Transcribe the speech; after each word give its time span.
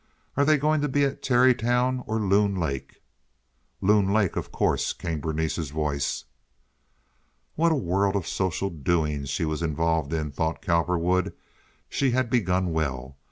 Are 0.35 0.45
they 0.45 0.57
going 0.57 0.81
to 0.81 0.87
be 0.87 1.05
at 1.05 1.21
Tarrytown 1.21 2.03
or 2.07 2.19
Loon 2.19 2.55
Lake?" 2.55 3.03
"Loon 3.81 4.11
Lake, 4.11 4.35
of 4.35 4.51
course," 4.51 4.93
came 4.93 5.21
Berenice's 5.21 5.69
voice. 5.69 6.23
What 7.53 7.71
a 7.71 7.75
world 7.75 8.15
of 8.15 8.25
social 8.27 8.71
doings 8.71 9.29
she 9.29 9.45
was 9.45 9.61
involved 9.61 10.11
in, 10.11 10.31
thought 10.31 10.59
Cowperwood. 10.63 11.33
She 11.87 12.09
had 12.09 12.31
begun 12.31 12.71
well. 12.73 13.15